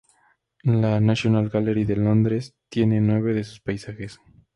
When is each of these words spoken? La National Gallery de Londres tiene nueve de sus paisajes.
La 0.63 0.99
National 0.99 1.49
Gallery 1.51 1.83
de 1.85 1.95
Londres 1.95 2.55
tiene 2.69 2.99
nueve 3.01 3.35
de 3.35 3.43
sus 3.43 3.59
paisajes. 3.59 4.19